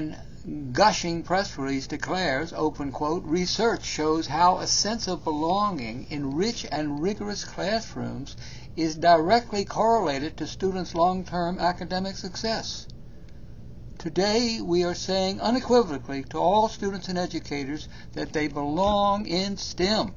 and 0.00 0.72
gushing 0.72 1.22
press 1.22 1.58
release 1.58 1.86
declares, 1.86 2.54
open 2.54 2.90
quote, 2.90 3.22
research 3.24 3.84
shows 3.84 4.28
how 4.28 4.56
a 4.56 4.66
sense 4.66 5.06
of 5.06 5.22
belonging 5.24 6.06
in 6.08 6.34
rich 6.34 6.64
and 6.72 7.02
rigorous 7.02 7.44
classrooms 7.44 8.34
is 8.74 8.96
directly 8.96 9.62
correlated 9.62 10.38
to 10.38 10.46
students' 10.46 10.94
long-term 10.94 11.58
academic 11.58 12.16
success. 12.16 12.86
Today, 13.98 14.62
we 14.62 14.84
are 14.84 14.94
saying 14.94 15.38
unequivocally 15.38 16.24
to 16.30 16.38
all 16.38 16.70
students 16.70 17.08
and 17.08 17.18
educators 17.18 17.86
that 18.14 18.32
they 18.32 18.48
belong 18.48 19.26
in 19.26 19.58
STEM 19.58 20.14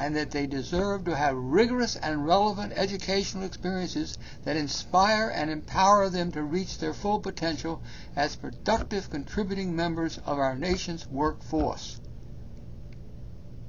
and 0.00 0.16
that 0.16 0.30
they 0.30 0.46
deserve 0.46 1.04
to 1.04 1.14
have 1.14 1.36
rigorous 1.36 1.94
and 1.94 2.26
relevant 2.26 2.72
educational 2.74 3.44
experiences 3.44 4.16
that 4.44 4.56
inspire 4.56 5.28
and 5.28 5.50
empower 5.50 6.08
them 6.08 6.32
to 6.32 6.42
reach 6.42 6.78
their 6.78 6.94
full 6.94 7.20
potential 7.20 7.82
as 8.16 8.34
productive 8.34 9.10
contributing 9.10 9.76
members 9.76 10.16
of 10.24 10.38
our 10.38 10.56
nation's 10.56 11.06
workforce. 11.06 12.00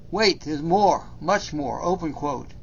Wait, 0.09 0.40
there's 0.41 0.62
more, 0.62 1.05
much 1.20 1.52
more, 1.52 1.81
open 1.84 2.13
quote. 2.13 2.54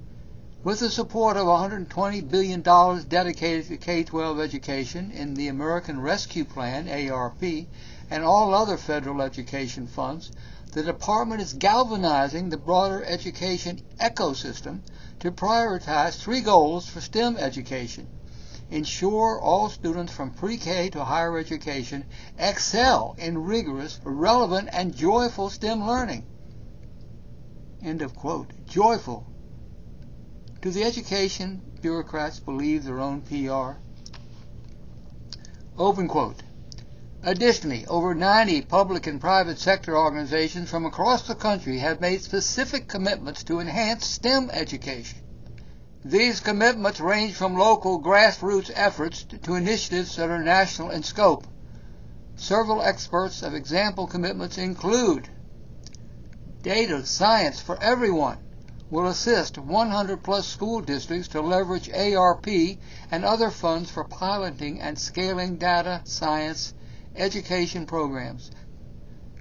With 0.64 0.80
the 0.80 0.90
support 0.90 1.36
of 1.36 1.46
$120 1.46 2.28
billion 2.28 2.62
dedicated 2.62 3.68
to 3.68 3.76
K-12 3.76 4.42
education 4.42 5.10
in 5.10 5.34
the 5.34 5.48
American 5.48 6.00
Rescue 6.00 6.44
Plan, 6.44 6.88
ARP, 6.88 7.42
and 8.10 8.24
all 8.24 8.54
other 8.54 8.76
federal 8.76 9.20
education 9.22 9.86
funds, 9.86 10.32
the 10.72 10.82
department 10.82 11.40
is 11.40 11.54
galvanizing 11.54 12.48
the 12.48 12.56
broader 12.56 13.04
education 13.04 13.82
ecosystem 14.00 14.80
to 15.20 15.32
prioritize 15.32 16.16
three 16.16 16.40
goals 16.40 16.88
for 16.88 17.00
STEM 17.00 17.36
education. 17.36 18.06
Ensure 18.70 19.40
all 19.40 19.70
students 19.70 20.12
from 20.12 20.30
pre-K 20.30 20.90
to 20.90 21.04
higher 21.04 21.38
education 21.38 22.04
excel 22.38 23.16
in 23.18 23.44
rigorous, 23.44 23.98
relevant, 24.04 24.68
and 24.72 24.94
joyful 24.94 25.48
STEM 25.48 25.86
learning. 25.86 26.24
End 27.82 28.02
of 28.02 28.14
quote. 28.14 28.52
Joyful. 28.66 29.26
Do 30.60 30.70
the 30.70 30.84
education 30.84 31.62
bureaucrats 31.80 32.40
believe 32.40 32.84
their 32.84 33.00
own 33.00 33.22
PR? 33.22 33.78
Open 35.78 36.08
quote. 36.08 36.42
Additionally, 37.24 37.84
over 37.86 38.14
90 38.14 38.62
public 38.62 39.08
and 39.08 39.20
private 39.20 39.58
sector 39.58 39.98
organizations 39.98 40.70
from 40.70 40.86
across 40.86 41.26
the 41.26 41.34
country 41.34 41.78
have 41.78 42.00
made 42.00 42.22
specific 42.22 42.86
commitments 42.86 43.42
to 43.42 43.58
enhance 43.58 44.06
STEM 44.06 44.48
education. 44.52 45.18
These 46.04 46.38
commitments 46.38 47.00
range 47.00 47.34
from 47.34 47.58
local 47.58 48.00
grassroots 48.00 48.70
efforts 48.72 49.24
to 49.24 49.54
initiatives 49.56 50.14
that 50.14 50.30
are 50.30 50.42
national 50.42 50.90
in 50.90 51.02
scope. 51.02 51.48
Several 52.36 52.80
experts 52.82 53.42
of 53.42 53.52
example 53.52 54.06
commitments 54.06 54.56
include 54.56 55.28
Data 56.62 57.04
Science 57.04 57.60
for 57.60 57.82
Everyone 57.82 58.38
will 58.90 59.08
assist 59.08 59.58
100 59.58 60.22
plus 60.22 60.46
school 60.46 60.80
districts 60.80 61.28
to 61.28 61.40
leverage 61.40 61.90
ARP 61.90 62.46
and 63.10 63.24
other 63.24 63.50
funds 63.50 63.90
for 63.90 64.04
piloting 64.04 64.80
and 64.80 64.96
scaling 64.96 65.56
data 65.56 66.00
science 66.04 66.74
education 67.16 67.86
programs, 67.86 68.50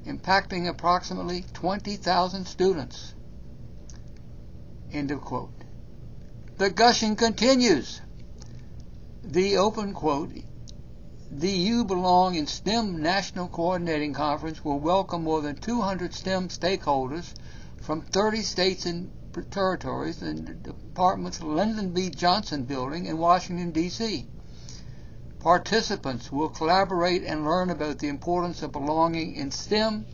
impacting 0.06 0.68
approximately 0.68 1.44
20,000 1.54 2.46
students. 2.46 3.14
End 4.92 5.12
of 5.12 5.22
quote. 5.22 5.54
The 6.58 6.70
gushing 6.70 7.16
continues. 7.16 8.02
The 9.24 9.58
open 9.58 9.94
quote, 9.94 10.32
the 11.30 11.52
You 11.52 11.84
Belong 11.84 12.36
in 12.36 12.48
STEM 12.48 13.02
National 13.02 13.50
Coordinating 13.50 14.14
Conference 14.14 14.64
will 14.64 14.80
welcome 14.80 15.24
more 15.24 15.42
than 15.42 15.58
200 15.58 16.14
STEM 16.14 16.48
stakeholders 16.48 17.34
from 17.82 18.02
30 18.02 18.42
states 18.42 18.86
and 18.86 19.12
territories 19.52 20.22
in 20.22 20.46
the 20.46 20.54
department's 20.54 21.44
Lyndon 21.44 21.92
B. 21.92 22.10
Johnson 22.10 22.64
building 22.64 23.06
in 23.06 23.18
Washington, 23.18 23.72
D.C. 23.72 24.28
Participants 25.48 26.30
will 26.30 26.50
collaborate 26.50 27.24
and 27.24 27.46
learn 27.46 27.70
about 27.70 28.00
the 28.00 28.10
importance 28.10 28.62
of 28.62 28.74
belonging 28.74 29.34
in 29.36 29.50
STEM, 29.50 30.06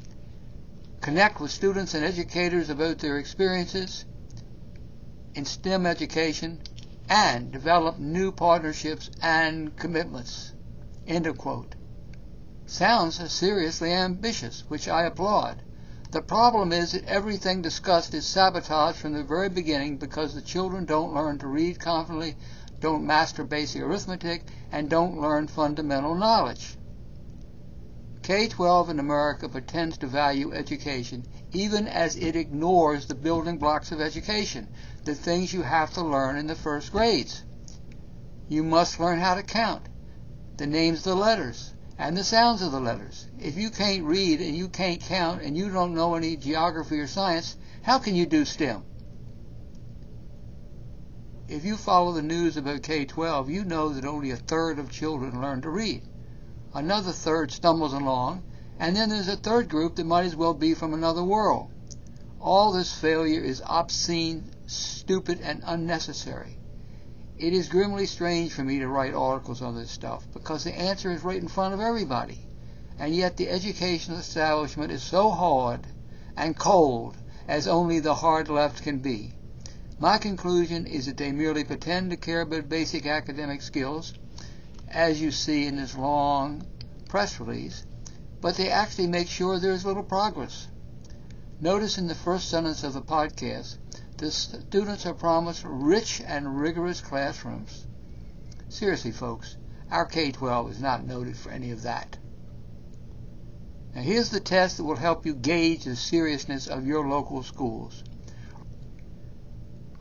connect 1.01 1.39
with 1.39 1.49
students 1.49 1.95
and 1.95 2.05
educators 2.05 2.69
about 2.69 2.99
their 2.99 3.17
experiences 3.17 4.05
in 5.33 5.43
STEM 5.43 5.87
education, 5.87 6.61
and 7.09 7.51
develop 7.51 7.97
new 7.97 8.31
partnerships 8.31 9.09
and 9.23 9.75
commitments. 9.75 10.53
End 11.07 11.25
of 11.25 11.35
quote. 11.39 11.73
Sounds 12.67 13.19
seriously 13.31 13.91
ambitious, 13.91 14.63
which 14.67 14.87
I 14.87 15.01
applaud. 15.01 15.63
The 16.11 16.21
problem 16.21 16.71
is 16.71 16.91
that 16.91 17.05
everything 17.05 17.63
discussed 17.63 18.13
is 18.13 18.27
sabotaged 18.27 18.99
from 18.99 19.13
the 19.13 19.23
very 19.23 19.49
beginning 19.49 19.97
because 19.97 20.35
the 20.35 20.43
children 20.43 20.85
don't 20.85 21.15
learn 21.15 21.39
to 21.39 21.47
read 21.47 21.79
confidently 21.79 22.35
don't 22.83 23.07
master 23.07 23.45
basic 23.45 23.81
arithmetic, 23.81 24.45
and 24.69 24.89
don't 24.89 25.17
learn 25.17 25.47
fundamental 25.47 26.13
knowledge. 26.13 26.75
K-12 28.23 28.89
in 28.89 28.99
America 28.99 29.47
pretends 29.47 29.97
to 29.99 30.07
value 30.07 30.51
education 30.51 31.25
even 31.53 31.87
as 31.87 32.17
it 32.17 32.35
ignores 32.35 33.05
the 33.05 33.15
building 33.15 33.57
blocks 33.57 33.93
of 33.93 34.01
education, 34.01 34.67
the 35.05 35.15
things 35.15 35.53
you 35.53 35.61
have 35.61 35.93
to 35.93 36.03
learn 36.03 36.35
in 36.35 36.47
the 36.47 36.55
first 36.55 36.91
grades. 36.91 37.45
You 38.49 38.65
must 38.65 38.99
learn 38.99 39.21
how 39.21 39.35
to 39.35 39.43
count, 39.43 39.87
the 40.57 40.67
names 40.67 40.99
of 40.99 41.03
the 41.05 41.15
letters, 41.15 41.73
and 41.97 42.17
the 42.17 42.23
sounds 42.25 42.61
of 42.61 42.73
the 42.73 42.81
letters. 42.81 43.29
If 43.39 43.55
you 43.55 43.69
can't 43.69 44.03
read 44.03 44.41
and 44.41 44.57
you 44.57 44.67
can't 44.67 44.99
count 44.99 45.41
and 45.41 45.55
you 45.55 45.69
don't 45.69 45.95
know 45.95 46.15
any 46.15 46.35
geography 46.35 46.99
or 46.99 47.07
science, 47.07 47.55
how 47.83 47.99
can 47.99 48.13
you 48.13 48.25
do 48.25 48.43
STEM? 48.43 48.83
If 51.53 51.63
you 51.63 51.77
follow 51.77 52.13
the 52.13 52.23
news 52.23 52.57
about 52.57 52.81
K-12, 52.81 53.47
you 53.47 53.63
know 53.63 53.89
that 53.89 54.05
only 54.05 54.31
a 54.31 54.35
third 54.35 54.79
of 54.79 54.89
children 54.89 55.39
learn 55.39 55.61
to 55.61 55.69
read. 55.69 56.01
Another 56.73 57.11
third 57.11 57.51
stumbles 57.51 57.93
along, 57.93 58.41
and 58.79 58.95
then 58.95 59.09
there's 59.09 59.27
a 59.27 59.35
third 59.35 59.69
group 59.69 59.95
that 59.97 60.07
might 60.07 60.25
as 60.25 60.35
well 60.35 60.55
be 60.55 60.73
from 60.73 60.95
another 60.95 61.23
world. 61.23 61.69
All 62.41 62.71
this 62.71 62.91
failure 62.91 63.39
is 63.39 63.61
obscene, 63.67 64.49
stupid, 64.65 65.41
and 65.41 65.61
unnecessary. 65.63 66.57
It 67.37 67.53
is 67.53 67.69
grimly 67.69 68.07
strange 68.07 68.51
for 68.51 68.63
me 68.63 68.79
to 68.79 68.87
write 68.87 69.13
articles 69.13 69.61
on 69.61 69.75
this 69.75 69.91
stuff 69.91 70.25
because 70.33 70.63
the 70.63 70.73
answer 70.73 71.11
is 71.11 71.23
right 71.23 71.39
in 71.39 71.47
front 71.47 71.75
of 71.75 71.81
everybody. 71.81 72.47
And 72.97 73.15
yet 73.15 73.37
the 73.37 73.49
educational 73.49 74.17
establishment 74.17 74.91
is 74.91 75.03
so 75.03 75.29
hard 75.29 75.85
and 76.35 76.57
cold 76.57 77.15
as 77.47 77.67
only 77.67 77.99
the 77.99 78.15
hard 78.15 78.49
left 78.49 78.81
can 78.81 78.97
be. 79.01 79.35
My 80.03 80.17
conclusion 80.17 80.85
is 80.85 81.05
that 81.05 81.15
they 81.15 81.31
merely 81.31 81.63
pretend 81.63 82.09
to 82.11 82.17
care 82.17 82.41
about 82.41 82.67
basic 82.67 83.05
academic 83.05 83.61
skills, 83.61 84.11
as 84.89 85.21
you 85.21 85.31
see 85.31 85.65
in 85.65 85.77
this 85.77 85.95
long 85.95 86.67
press 87.07 87.39
release, 87.39 87.85
but 88.41 88.57
they 88.57 88.69
actually 88.69 89.07
make 89.07 89.29
sure 89.29 89.57
there 89.57 89.71
is 89.71 89.85
little 89.85 90.03
progress. 90.03 90.67
Notice 91.61 91.97
in 91.97 92.07
the 92.07 92.15
first 92.15 92.49
sentence 92.49 92.83
of 92.83 92.91
the 92.91 93.01
podcast, 93.01 93.77
the 94.17 94.29
students 94.29 95.05
are 95.05 95.13
promised 95.13 95.63
rich 95.63 96.21
and 96.27 96.59
rigorous 96.59 96.99
classrooms. 96.99 97.87
Seriously, 98.67 99.13
folks, 99.13 99.55
our 99.89 100.05
K-12 100.05 100.71
is 100.71 100.81
not 100.81 101.07
noted 101.07 101.37
for 101.37 101.49
any 101.49 101.71
of 101.71 101.83
that. 101.83 102.17
Now 103.95 104.01
here's 104.01 104.31
the 104.31 104.41
test 104.41 104.75
that 104.75 104.83
will 104.83 104.97
help 104.97 105.25
you 105.25 105.33
gauge 105.33 105.85
the 105.85 105.95
seriousness 105.95 106.67
of 106.67 106.85
your 106.85 107.07
local 107.07 107.41
schools. 107.41 108.03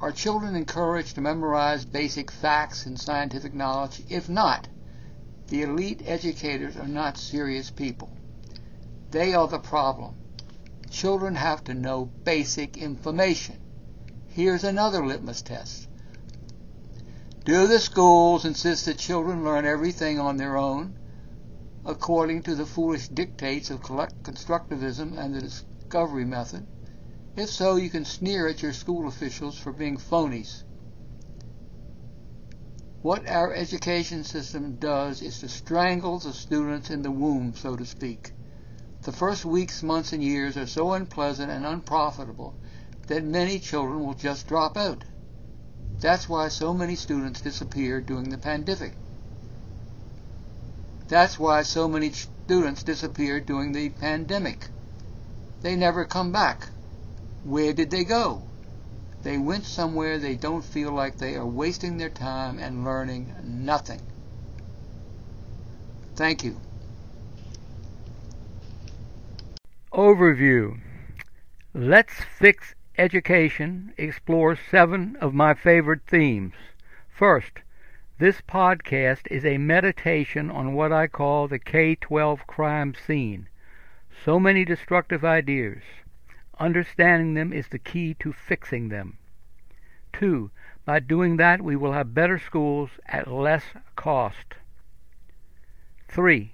Are 0.02 0.10
children 0.10 0.56
encouraged 0.56 1.14
to 1.14 1.20
memorize 1.20 1.84
basic 1.84 2.32
facts 2.32 2.86
and 2.86 2.98
scientific 2.98 3.54
knowledge? 3.54 4.02
If 4.08 4.28
not, 4.28 4.66
the 5.46 5.62
elite 5.62 6.02
educators 6.04 6.76
are 6.76 6.88
not 6.88 7.16
serious 7.16 7.70
people. 7.70 8.10
They 9.12 9.32
are 9.32 9.46
the 9.46 9.60
problem. 9.60 10.16
Children 10.90 11.36
have 11.36 11.62
to 11.64 11.74
know 11.74 12.06
basic 12.24 12.76
information. 12.76 13.58
Here's 14.26 14.64
another 14.64 15.06
litmus 15.06 15.40
test. 15.40 15.86
Do 17.44 17.68
the 17.68 17.78
schools 17.78 18.44
insist 18.44 18.86
that 18.86 18.98
children 18.98 19.44
learn 19.44 19.64
everything 19.64 20.18
on 20.18 20.36
their 20.36 20.56
own, 20.56 20.98
according 21.86 22.42
to 22.42 22.56
the 22.56 22.66
foolish 22.66 23.06
dictates 23.06 23.70
of 23.70 23.82
constructivism 23.82 25.16
and 25.16 25.32
the 25.32 25.42
discovery 25.42 26.24
method? 26.24 26.66
If 27.34 27.48
so, 27.48 27.76
you 27.76 27.88
can 27.88 28.04
sneer 28.04 28.46
at 28.46 28.62
your 28.62 28.74
school 28.74 29.08
officials 29.08 29.58
for 29.58 29.72
being 29.72 29.96
phonies. 29.96 30.64
What 33.00 33.26
our 33.26 33.54
education 33.54 34.22
system 34.22 34.76
does 34.76 35.22
is 35.22 35.40
to 35.40 35.48
strangle 35.48 36.18
the 36.18 36.34
students 36.34 36.90
in 36.90 37.02
the 37.02 37.10
womb, 37.10 37.54
so 37.54 37.74
to 37.74 37.86
speak. 37.86 38.32
The 39.02 39.12
first 39.12 39.46
weeks, 39.46 39.82
months, 39.82 40.12
and 40.12 40.22
years 40.22 40.58
are 40.58 40.66
so 40.66 40.92
unpleasant 40.92 41.50
and 41.50 41.64
unprofitable 41.64 42.54
that 43.06 43.24
many 43.24 43.58
children 43.58 44.04
will 44.04 44.14
just 44.14 44.46
drop 44.46 44.76
out. 44.76 45.02
That's 46.00 46.28
why 46.28 46.48
so 46.48 46.74
many 46.74 46.96
students 46.96 47.40
disappeared 47.40 48.06
during 48.06 48.28
the 48.28 48.38
pandemic. 48.38 48.92
That's 51.08 51.38
why 51.38 51.62
so 51.62 51.88
many 51.88 52.12
students 52.12 52.82
disappeared 52.82 53.46
during 53.46 53.72
the 53.72 53.88
pandemic. 53.88 54.68
They 55.62 55.76
never 55.76 56.04
come 56.04 56.30
back. 56.30 56.68
Where 57.44 57.72
did 57.72 57.90
they 57.90 58.04
go? 58.04 58.42
They 59.22 59.38
went 59.38 59.64
somewhere 59.64 60.18
they 60.18 60.34
don't 60.34 60.64
feel 60.64 60.92
like 60.92 61.18
they 61.18 61.34
are 61.36 61.46
wasting 61.46 61.96
their 61.96 62.08
time 62.08 62.58
and 62.58 62.84
learning 62.84 63.34
nothing. 63.44 64.00
Thank 66.14 66.44
you. 66.44 66.56
Overview 69.92 70.80
Let's 71.74 72.14
Fix 72.38 72.74
Education 72.96 73.92
explores 73.96 74.58
seven 74.70 75.16
of 75.20 75.34
my 75.34 75.54
favorite 75.54 76.02
themes. 76.06 76.54
First, 77.08 77.60
this 78.18 78.40
podcast 78.40 79.26
is 79.30 79.44
a 79.44 79.58
meditation 79.58 80.50
on 80.50 80.74
what 80.74 80.92
I 80.92 81.06
call 81.06 81.48
the 81.48 81.58
K 81.58 81.94
12 81.96 82.46
crime 82.46 82.94
scene. 82.94 83.48
So 84.24 84.38
many 84.38 84.64
destructive 84.64 85.24
ideas. 85.24 85.82
Understanding 86.58 87.34
them 87.34 87.52
is 87.52 87.68
the 87.68 87.78
key 87.78 88.14
to 88.20 88.32
fixing 88.32 88.88
them. 88.88 89.18
Two, 90.12 90.50
by 90.84 91.00
doing 91.00 91.36
that, 91.36 91.62
we 91.62 91.76
will 91.76 91.92
have 91.92 92.14
better 92.14 92.38
schools 92.38 92.90
at 93.06 93.26
less 93.26 93.64
cost. 93.96 94.54
Three, 96.08 96.52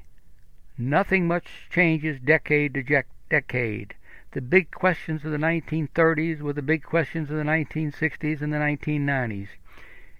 nothing 0.77 1.27
much 1.27 1.69
changes 1.71 2.21
decade 2.21 2.75
to 2.75 3.05
decade. 3.29 3.95
The 4.33 4.41
big 4.41 4.71
questions 4.71 5.25
of 5.25 5.33
the 5.33 5.39
1930s 5.39 6.41
were 6.41 6.53
the 6.53 6.62
big 6.62 6.83
questions 6.83 7.31
of 7.31 7.37
the 7.37 7.43
1960s 7.43 8.41
and 8.41 8.53
the 8.53 8.59
1990s. 8.59 9.49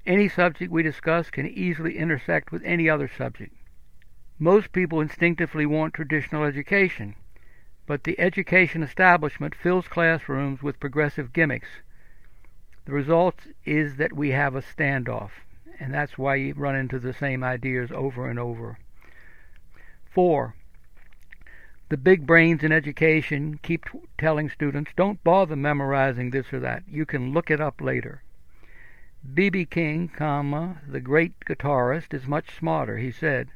Any 0.07 0.29
subject 0.29 0.73
we 0.73 0.83
discuss 0.83 1.31
can 1.31 1.47
easily 1.47 1.99
intersect 1.99 2.51
with 2.51 2.63
any 2.65 2.89
other 2.89 3.09
subject. 3.09 3.55
Most 4.39 4.73
people 4.73 5.01
instinctively 5.01 5.67
want 5.67 5.95
traditional 5.95 6.45
education, 6.45 7.15
but 7.89 8.05
the 8.05 8.21
education 8.21 8.83
establishment 8.83 9.55
fills 9.55 9.89
classrooms 9.89 10.63
with 10.63 10.79
progressive 10.79 11.33
gimmicks. 11.33 11.69
The 12.85 12.93
result 12.93 13.47
is 13.65 13.97
that 13.97 14.13
we 14.13 14.29
have 14.33 14.55
a 14.55 14.61
standoff, 14.61 15.31
and 15.81 15.93
that's 15.93 16.19
why 16.19 16.35
you 16.35 16.53
run 16.53 16.77
into 16.77 16.99
the 16.99 17.15
same 17.15 17.43
ideas 17.43 17.91
over 17.91 18.29
and 18.29 18.39
over. 18.39 18.79
Four, 20.05 20.55
the 21.89 21.97
big 21.97 22.27
brains 22.27 22.63
in 22.63 22.73
education 22.73 23.59
keep 23.63 23.87
telling 24.19 24.51
students 24.51 24.91
don't 24.95 25.25
bother 25.25 25.57
memorizing 25.57 26.29
this 26.31 26.53
or 26.53 26.61
that. 26.61 26.83
You 26.87 27.07
can 27.07 27.33
look 27.33 27.51
it 27.51 27.61
up 27.61 27.81
later. 27.81 28.23
B.B. 29.33 29.65
King, 29.65 30.09
comma, 30.09 30.83
the 30.87 31.01
great 31.01 31.41
guitarist, 31.47 32.13
is 32.13 32.27
much 32.27 32.55
smarter. 32.55 32.99
He 32.99 33.11
said, 33.11 33.49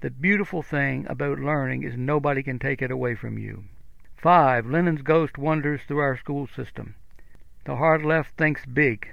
The 0.00 0.10
beautiful 0.10 0.62
thing 0.62 1.06
about 1.08 1.40
learning 1.40 1.82
is 1.82 1.96
nobody 1.96 2.44
can 2.44 2.60
take 2.60 2.82
it 2.82 2.92
away 2.92 3.16
from 3.16 3.36
you. 3.36 3.64
5. 4.16 4.66
Lenin's 4.66 5.02
ghost 5.02 5.36
wanders 5.36 5.80
through 5.88 5.98
our 5.98 6.16
school 6.16 6.46
system. 6.46 6.94
The 7.64 7.74
hard 7.74 8.04
left 8.04 8.36
thinks 8.36 8.64
big. 8.64 9.08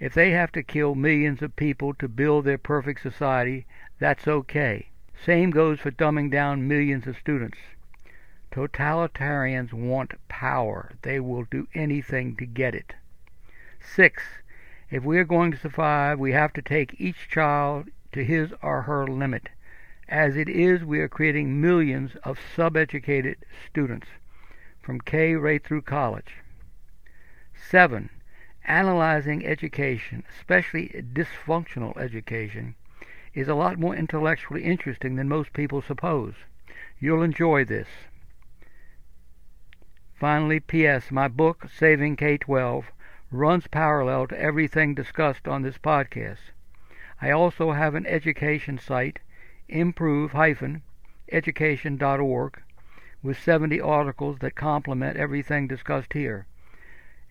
If 0.00 0.14
they 0.14 0.30
have 0.30 0.50
to 0.52 0.62
kill 0.62 0.94
millions 0.94 1.42
of 1.42 1.54
people 1.54 1.92
to 1.94 2.08
build 2.08 2.46
their 2.46 2.56
perfect 2.56 3.02
society, 3.02 3.66
that's 3.98 4.26
okay. 4.26 4.88
Same 5.22 5.50
goes 5.50 5.80
for 5.80 5.90
dumbing 5.90 6.30
down 6.30 6.66
millions 6.66 7.06
of 7.06 7.18
students. 7.18 7.58
Totalitarians 8.50 9.74
want 9.74 10.14
power. 10.28 10.92
They 11.02 11.20
will 11.20 11.44
do 11.44 11.68
anything 11.74 12.36
to 12.36 12.46
get 12.46 12.74
it. 12.74 12.94
6. 13.80 14.22
If 14.90 15.04
we 15.04 15.18
are 15.18 15.24
going 15.24 15.52
to 15.52 15.58
survive, 15.58 16.18
we 16.18 16.32
have 16.32 16.54
to 16.54 16.62
take 16.62 16.98
each 16.98 17.28
child 17.28 17.90
to 18.12 18.24
his 18.24 18.54
or 18.62 18.82
her 18.82 19.06
limit. 19.06 19.50
As 20.12 20.36
it 20.36 20.50
is, 20.50 20.84
we 20.84 21.00
are 21.00 21.08
creating 21.08 21.58
millions 21.58 22.16
of 22.16 22.38
subeducated 22.54 23.36
students, 23.66 24.08
from 24.82 25.00
K 25.00 25.36
right 25.36 25.64
through 25.64 25.80
college. 25.80 26.34
7. 27.54 28.10
Analyzing 28.66 29.46
education, 29.46 30.22
especially 30.36 30.88
dysfunctional 31.14 31.96
education, 31.96 32.74
is 33.32 33.48
a 33.48 33.54
lot 33.54 33.78
more 33.78 33.96
intellectually 33.96 34.64
interesting 34.64 35.16
than 35.16 35.30
most 35.30 35.54
people 35.54 35.80
suppose. 35.80 36.34
You'll 37.00 37.22
enjoy 37.22 37.64
this. 37.64 37.88
Finally, 40.14 40.60
P.S. 40.60 41.10
My 41.10 41.26
book, 41.26 41.70
Saving 41.74 42.16
K 42.16 42.36
12, 42.36 42.84
runs 43.30 43.66
parallel 43.66 44.26
to 44.26 44.38
everything 44.38 44.94
discussed 44.94 45.48
on 45.48 45.62
this 45.62 45.78
podcast. 45.78 46.52
I 47.22 47.30
also 47.30 47.72
have 47.72 47.94
an 47.94 48.04
education 48.04 48.76
site, 48.76 49.18
improve-education.org, 49.72 52.62
with 53.22 53.42
70 53.42 53.80
articles 53.80 54.36
that 54.40 54.54
complement 54.54 55.16
everything 55.16 55.66
discussed 55.66 56.12
here. 56.12 56.46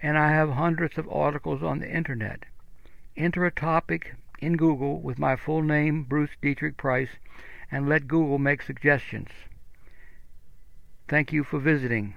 And 0.02 0.18
I 0.18 0.32
have 0.32 0.50
hundreds 0.52 0.98
of 0.98 1.08
articles 1.10 1.62
on 1.62 1.78
the 1.80 1.90
internet. 1.90 2.46
Enter 3.16 3.46
a 3.46 3.52
topic 3.52 4.16
in 4.40 4.58
Google 4.58 5.00
with 5.02 5.20
my 5.20 5.36
full 5.36 5.62
name, 5.62 6.02
Bruce 6.04 6.32
Deitrick 6.42 6.78
Price, 6.78 7.12
and 7.72 7.88
let 7.88 8.08
Google 8.08 8.40
make 8.40 8.64
suggestions. 8.64 9.30
Thank 11.08 11.32
you 11.32 11.44
for 11.44 11.60
visiting. 11.60 12.16